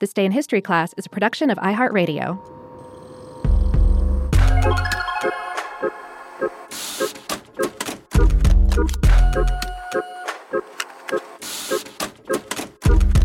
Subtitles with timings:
[0.00, 2.38] This Day in History class is a production of iHeartRadio.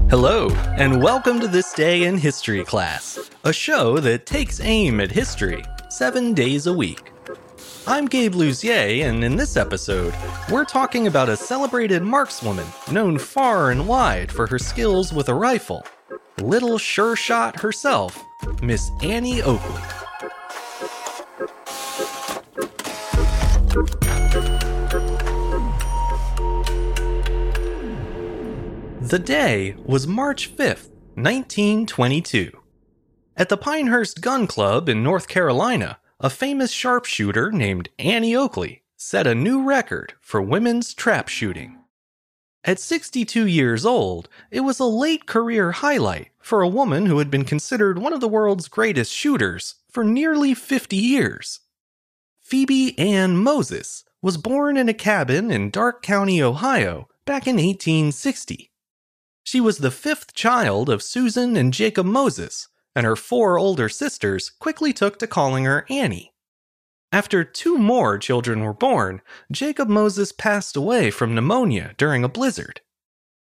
[0.09, 5.11] Hello, and welcome to This Day in History class, a show that takes aim at
[5.11, 7.11] history seven days a week.
[7.85, 10.15] I'm Gabe Luzier, and in this episode,
[10.49, 15.35] we're talking about a celebrated markswoman known far and wide for her skills with a
[15.35, 15.85] rifle.
[16.43, 18.21] Little sure shot herself,
[18.61, 19.81] Miss Annie Oakley.
[28.99, 32.51] The day was March 5th, 1922.
[33.37, 39.25] At the Pinehurst Gun Club in North Carolina, a famous sharpshooter named Annie Oakley set
[39.25, 41.82] a new record for women's trap shooting.
[42.65, 47.29] At 62 years old, it was a late career highlight for a woman who had
[47.29, 51.59] been considered one of the world's greatest shooters for nearly 50 years.
[52.39, 58.71] Phoebe Ann Moses was born in a cabin in Darke County, Ohio, back in 1860.
[59.43, 64.49] She was the fifth child of Susan and Jacob Moses, and her four older sisters
[64.49, 66.32] quickly took to calling her Annie.
[67.13, 72.81] After two more children were born, Jacob Moses passed away from pneumonia during a blizzard.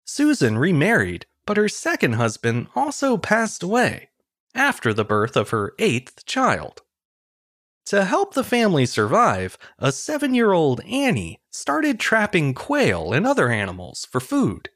[0.05, 4.11] Susan remarried, but her second husband also passed away
[4.55, 6.83] after the birth of her eighth child.
[7.87, 13.49] To help the family survive, a seven year old Annie started trapping quail and other
[13.49, 14.69] animals for food.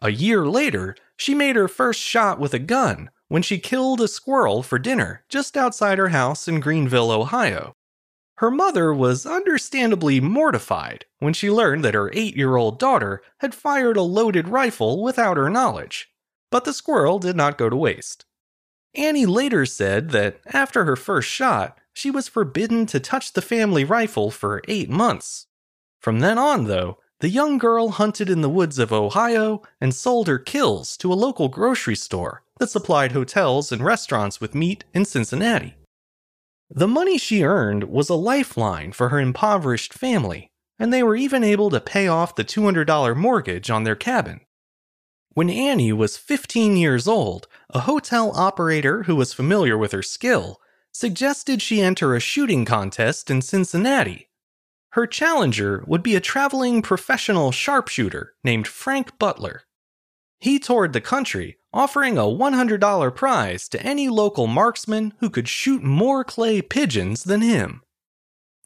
[0.00, 4.06] A year later, she made her first shot with a gun when she killed a
[4.06, 7.74] squirrel for dinner just outside her house in Greenville, Ohio.
[8.36, 13.54] Her mother was understandably mortified when she learned that her eight year old daughter had
[13.54, 16.08] fired a loaded rifle without her knowledge,
[16.50, 18.24] but the squirrel did not go to waste.
[18.94, 23.84] Annie later said that after her first shot, she was forbidden to touch the family
[23.84, 25.46] rifle for eight months.
[26.00, 30.26] From then on, though, the young girl hunted in the woods of Ohio and sold
[30.26, 35.04] her kills to a local grocery store that supplied hotels and restaurants with meat in
[35.04, 35.76] Cincinnati.
[36.74, 41.44] The money she earned was a lifeline for her impoverished family, and they were even
[41.44, 44.40] able to pay off the $200 mortgage on their cabin.
[45.34, 50.60] When Annie was 15 years old, a hotel operator who was familiar with her skill
[50.92, 54.28] suggested she enter a shooting contest in Cincinnati
[54.92, 59.62] her challenger would be a traveling professional sharpshooter named Frank Butler.
[60.38, 65.82] He toured the country, offering a $100 prize to any local marksman who could shoot
[65.82, 67.82] more clay pigeons than him.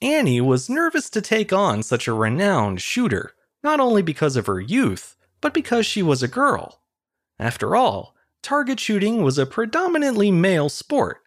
[0.02, 4.60] Annie was nervous to take on such a renowned shooter, not only because of her
[4.60, 6.80] youth, but because she was a girl.
[7.38, 11.22] After all, target shooting was a predominantly male sport.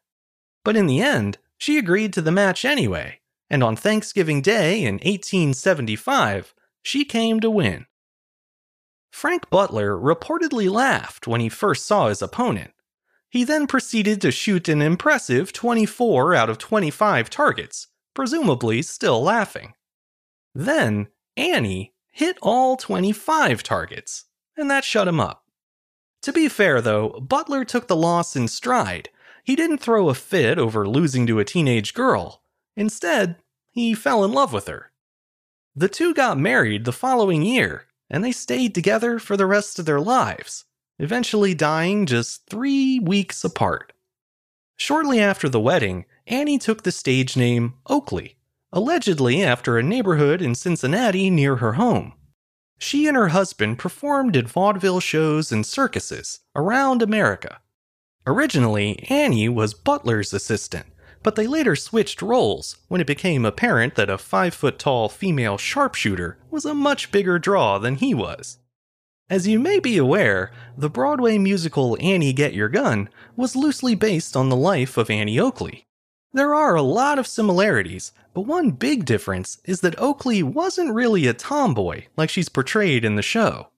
[0.63, 3.19] But in the end, she agreed to the match anyway
[3.49, 7.85] and on Thanksgiving Day in 1875, she came to win.
[9.11, 12.71] Frank Butler reportedly laughed when he first saw his opponent.
[13.29, 19.73] He then proceeded to shoot an impressive 24 out of 25 targets, presumably still laughing.
[20.55, 24.25] Then, Annie hit all 25 targets,
[24.57, 25.43] and that shut him up.
[26.23, 29.09] To be fair, though, Butler took the loss in stride.
[29.43, 32.41] He didn't throw a fit over losing to a teenage girl.
[32.75, 33.37] Instead,
[33.71, 34.91] he fell in love with her.
[35.75, 39.85] The two got married the following year, and they stayed together for the rest of
[39.85, 40.65] their lives,
[40.97, 43.93] eventually dying just three weeks apart.
[44.75, 48.37] Shortly after the wedding, Annie took the stage name Oakley,
[48.71, 52.13] allegedly after a neighborhood in Cincinnati near her home.
[52.77, 57.59] She and her husband performed at vaudeville shows and circuses around America.
[58.25, 60.85] Originally, Annie was Butler's assistant,
[61.23, 65.57] but they later switched roles when it became apparent that a 5 foot tall female
[65.57, 68.57] sharpshooter was a much bigger draw than he was.
[69.29, 74.35] As you may be aware, the Broadway musical Annie Get Your Gun was loosely based
[74.35, 75.85] on the life of Annie Oakley.
[76.33, 81.27] There are a lot of similarities, but one big difference is that Oakley wasn't really
[81.27, 83.69] a tomboy like she's portrayed in the show.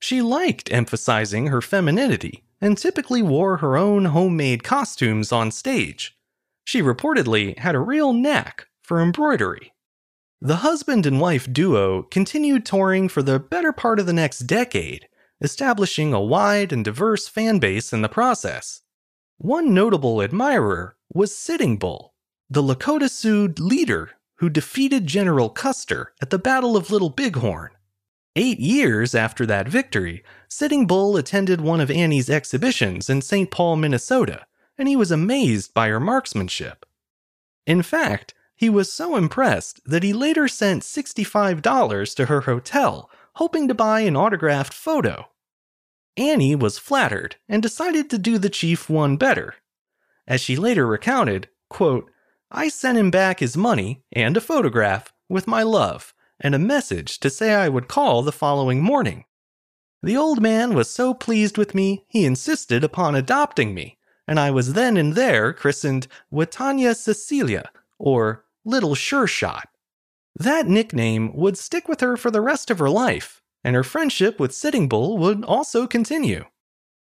[0.00, 6.16] She liked emphasizing her femininity and typically wore her own homemade costumes on stage,
[6.64, 9.72] she reportedly had a real knack for embroidery.
[10.40, 15.08] The husband and wife duo continued touring for the better part of the next decade,
[15.40, 18.80] establishing a wide and diverse fan base in the process.
[19.38, 22.14] One notable admirer was Sitting Bull,
[22.50, 24.10] the Lakota Sioux leader
[24.42, 27.70] who defeated General Custer at the Battle of Little Bighorn.
[28.34, 33.52] Eight years after that victory, Sitting Bull attended one of Annie's exhibitions in St.
[33.52, 34.44] Paul, Minnesota,
[34.78, 36.86] and he was amazed by her marksmanship.
[37.66, 43.68] In fact, he was so impressed that he later sent $65 to her hotel, hoping
[43.68, 45.26] to buy an autographed photo.
[46.16, 49.54] Annie was flattered and decided to do the chief one better.
[50.26, 52.10] As she later recounted, quote,
[52.50, 57.18] I sent him back his money and a photograph with my love and a message
[57.20, 59.24] to say I would call the following morning.
[60.02, 64.50] The old man was so pleased with me, he insisted upon adopting me, and I
[64.50, 67.64] was then and there christened Watanya Cicilla,
[67.98, 69.68] or Little Sure Shot.
[70.36, 74.40] That nickname would stick with her for the rest of her life, and her friendship
[74.40, 76.44] with Sitting Bull would also continue.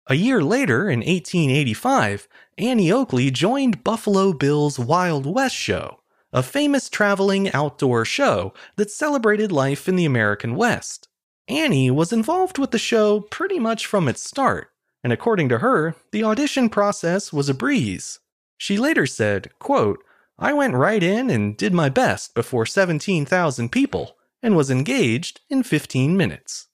[0.06, 2.28] A year later, in 1885,
[2.58, 6.00] Annie Oakley joined Buffalo Bill's Wild West show,
[6.32, 11.08] a famous traveling outdoor show that celebrated life in the American West.
[11.48, 14.70] Annie was involved with the show pretty much from its start,
[15.04, 18.20] and according to her, the audition process was a breeze.
[18.56, 20.02] She later said, quote,
[20.38, 25.62] I went right in and did my best before 17,000 people and was engaged in
[25.62, 26.68] 15 minutes.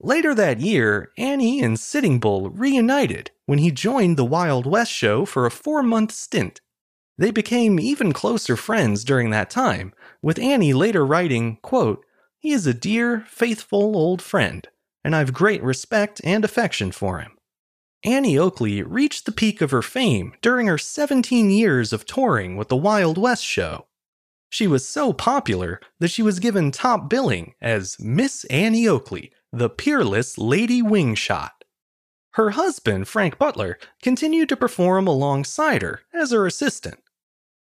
[0.00, 5.24] Later that year, Annie and Sitting Bull reunited when he joined the Wild West show
[5.26, 6.60] for a four month stint.
[7.16, 12.04] They became even closer friends during that time, with Annie later writing, quote,
[12.38, 14.66] He is a dear, faithful old friend,
[15.04, 17.34] and I've great respect and affection for him.
[18.04, 22.68] Annie Oakley reached the peak of her fame during her 17 years of touring with
[22.68, 23.86] the Wild West show.
[24.50, 29.70] She was so popular that she was given top billing as Miss Annie Oakley, the
[29.70, 31.64] peerless Lady Wingshot.
[32.32, 37.00] Her husband, Frank Butler, continued to perform alongside her as her assistant.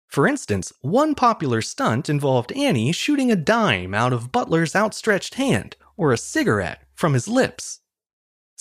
[0.09, 5.77] For instance, one popular stunt involved Annie shooting a dime out of Butler's outstretched hand
[5.97, 7.81] or a cigarette from his lips.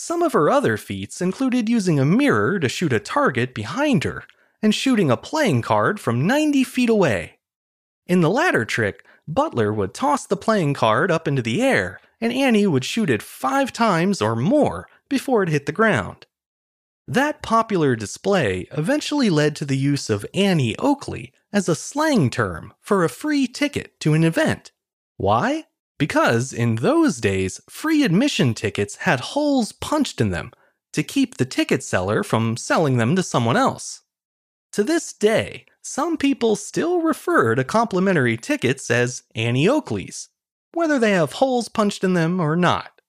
[0.03, 4.23] Some of her other feats included using a mirror to shoot a target behind her
[4.59, 7.37] and shooting a playing card from 90 feet away.
[8.07, 12.33] In the latter trick, Butler would toss the playing card up into the air, and
[12.33, 16.25] Annie would shoot it five times or more before it hit the ground.
[17.07, 22.73] That popular display eventually led to the use of Annie Oakley as a slang term
[22.81, 24.71] for a free ticket to an event.
[25.17, 25.65] Why?
[26.01, 30.49] Because in those days, free admission tickets had holes punched in them
[30.93, 34.01] to keep the ticket seller from selling them to someone else.
[34.71, 40.29] To this day, some people still refer to complimentary tickets as Annie Oakley's,
[40.73, 42.99] whether they have holes punched in them or not.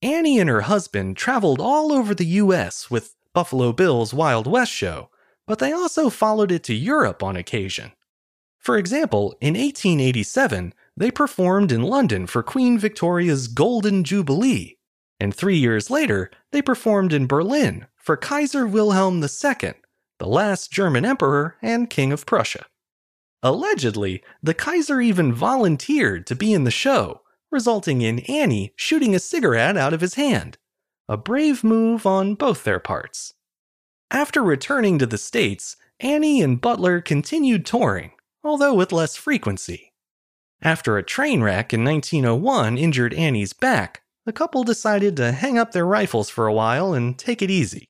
[0.00, 5.10] Annie and her husband traveled all over the US with Buffalo Bill's Wild West show,
[5.46, 7.92] but they also followed it to Europe on occasion.
[8.58, 14.78] For example, in 1887, they performed in London for Queen Victoria's Golden Jubilee,
[15.20, 19.74] and three years later, they performed in Berlin for Kaiser Wilhelm II,
[20.18, 22.66] the last German emperor and king of Prussia.
[23.44, 27.20] Allegedly, the Kaiser even volunteered to be in the show,
[27.52, 30.58] resulting in Annie shooting a cigarette out of his hand.
[31.08, 33.34] A brave move on both their parts.
[34.10, 38.12] After returning to the States, Annie and Butler continued touring,
[38.42, 39.87] although with less frequency.
[40.62, 45.72] After a train wreck in 1901 injured Annie's back, the couple decided to hang up
[45.72, 47.86] their rifles for a while and take it easy.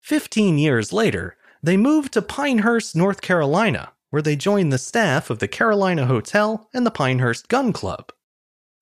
[0.00, 5.38] Fifteen years later, they moved to Pinehurst, North Carolina, where they joined the staff of
[5.38, 8.12] the Carolina Hotel and the Pinehurst Gun Club.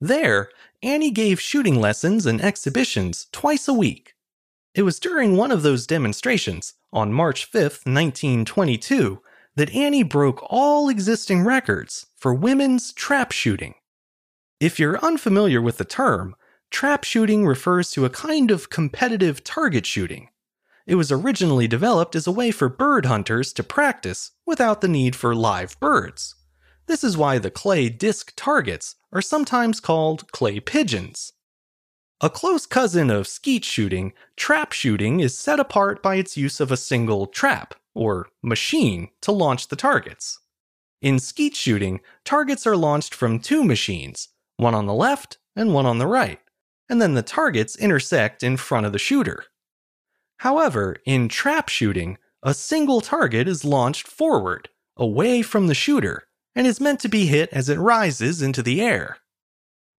[0.01, 0.51] There,
[0.83, 4.15] Annie gave shooting lessons and exhibitions twice a week.
[4.75, 9.21] It was during one of those demonstrations, on March 5, 1922,
[9.61, 13.75] that Annie broke all existing records for women's trap shooting.
[14.59, 16.35] If you're unfamiliar with the term,
[16.71, 20.31] trap shooting refers to a kind of competitive target shooting.
[20.87, 25.15] It was originally developed as a way for bird hunters to practice without the need
[25.15, 26.37] for live birds.
[26.87, 31.35] This is why the clay disc targets are sometimes called clay pigeons.
[32.23, 36.73] A close cousin of skeet shooting, trap shooting is set apart by its use of
[36.73, 40.39] a single trap, or machine, to launch the targets.
[41.03, 45.87] In skeet shooting, targets are launched from two machines, one on the left and one
[45.87, 46.41] on the right,
[46.89, 49.45] and then the targets intersect in front of the shooter.
[50.39, 56.67] However, in trap shooting, a single target is launched forward, away from the shooter, and
[56.67, 59.19] is meant to be hit as it rises into the air.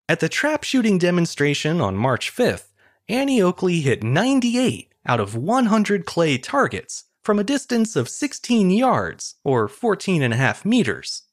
[0.10, 2.72] At the trap shooting demonstration on March 5th,
[3.08, 9.36] Annie Oakley hit 98 out of 100 clay targets from a distance of 16 yards,
[9.44, 11.24] or 14 and a half meters.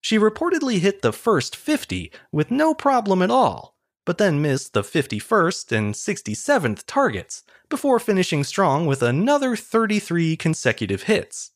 [0.00, 4.82] She reportedly hit the first 50 with no problem at all, but then missed the
[4.82, 11.50] 51st and 67th targets before finishing strong with another 33 consecutive hits.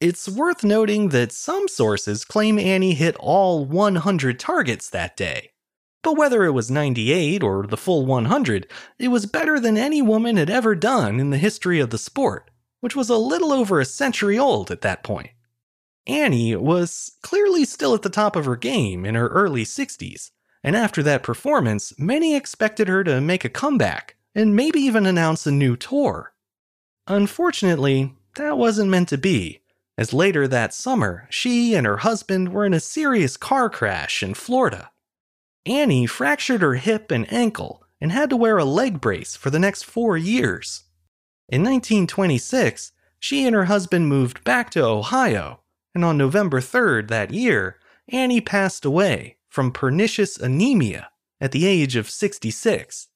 [0.00, 5.52] It's worth noting that some sources claim Annie hit all 100 targets that day.
[6.02, 8.66] But whether it was 98 or the full 100,
[8.98, 12.50] it was better than any woman had ever done in the history of the sport,
[12.84, 15.30] which was a little over a century old at that point.
[16.06, 20.76] Annie was clearly still at the top of her game in her early 60s, and
[20.76, 25.50] after that performance, many expected her to make a comeback and maybe even announce a
[25.50, 26.34] new tour.
[27.06, 29.62] Unfortunately, that wasn't meant to be,
[29.96, 34.34] as later that summer, she and her husband were in a serious car crash in
[34.34, 34.90] Florida.
[35.64, 39.58] Annie fractured her hip and ankle and had to wear a leg brace for the
[39.58, 40.83] next four years.
[41.48, 45.60] In 1926, she and her husband moved back to Ohio,
[45.94, 51.10] and on November 3rd that year, Annie passed away from pernicious anemia
[51.40, 53.08] at the age of 66.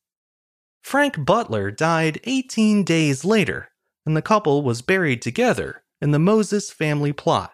[0.83, 3.71] Frank Butler died 18 days later,
[4.05, 7.53] and the couple was buried together in the Moses family plot.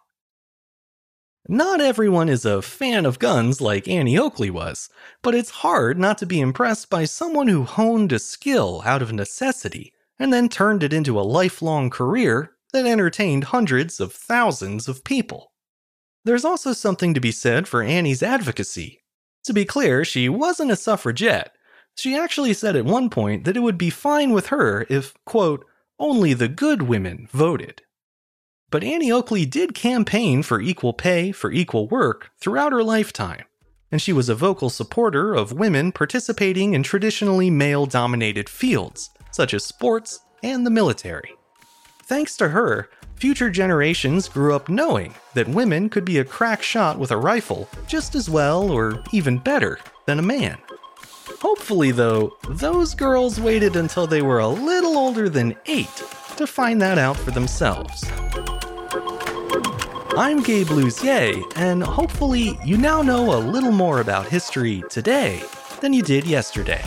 [1.49, 4.89] Not everyone is a fan of guns like Annie Oakley was,
[5.23, 9.13] but it's hard not to be impressed by someone who honed a skill out of
[9.13, 15.05] necessity and then turned it into a lifelong career that entertained hundreds of thousands of
[15.05, 15.53] people.
[16.25, 19.03] There's also something to be said for Annie's advocacy.
[19.45, 21.55] To be clear, she wasn't a suffragette.
[21.97, 25.65] She actually said at one point that it would be fine with her if, quote,
[25.99, 27.83] only the good women voted.
[28.71, 33.45] But Annie Oakley did campaign for equal pay for equal work throughout her lifetime,
[33.93, 39.53] and she was a vocal supporter of women participating in traditionally male dominated fields, such
[39.53, 41.35] as sports and the military.
[42.05, 47.01] Thanks to her, future generations grew up knowing that women could be a crack shot
[47.01, 50.57] with a rifle just as well or even better than a man.
[51.41, 55.97] Hopefully, though, those girls waited until they were a little older than eight
[56.37, 58.05] to find that out for themselves.
[60.17, 65.43] I'm Gabe Luzier, and hopefully you now know a little more about history today
[65.81, 66.85] than you did yesterday.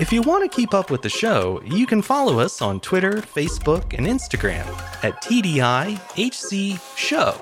[0.00, 3.12] If you want to keep up with the show, you can follow us on Twitter,
[3.12, 4.66] Facebook, and Instagram
[5.04, 7.40] at TDIHC Show.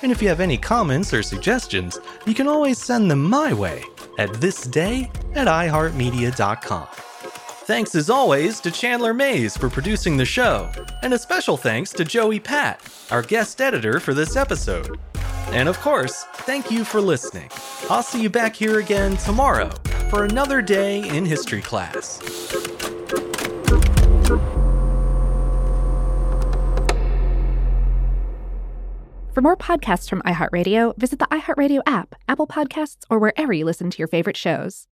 [0.00, 3.84] And if you have any comments or suggestions, you can always send them my way
[4.18, 6.86] at thisday at iHeartMedia.com.
[7.66, 10.72] Thanks as always to Chandler Mayes for producing the show,
[11.02, 12.80] and a special thanks to Joey Patt,
[13.10, 14.98] our guest editor for this episode.
[15.48, 17.50] And of course, thank you for listening.
[17.90, 19.70] I'll see you back here again tomorrow
[20.12, 22.18] for another day in history class.
[29.32, 33.88] For more podcasts from iHeartRadio, visit the iHeartRadio app, Apple Podcasts, or wherever you listen
[33.88, 34.86] to your favorite shows.